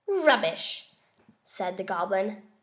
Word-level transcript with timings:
"Rubbish!" 0.07 0.89
said 1.45 1.77
the 1.77 1.83
Goblin. 1.83 2.41